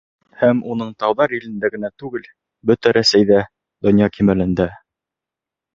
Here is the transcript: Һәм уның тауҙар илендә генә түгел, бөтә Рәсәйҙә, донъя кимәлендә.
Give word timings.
Һәм 0.43 0.61
уның 0.75 0.93
тауҙар 1.03 1.35
илендә 1.39 1.71
генә 1.75 1.91
түгел, 2.03 2.27
бөтә 2.71 2.97
Рәсәйҙә, 2.99 3.45
донъя 3.89 4.13
кимәлендә. 4.19 4.71